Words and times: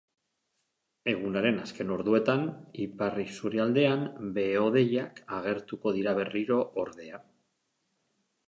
Egunaren 1.11 1.59
azken 1.65 1.91
orduetan, 1.95 2.47
ipar-isurialdean 2.87 4.07
behe-hodeiak 4.39 5.23
agertuko 5.41 5.97
dira 5.99 6.19
berriro, 6.23 6.61
ordea. 6.87 7.25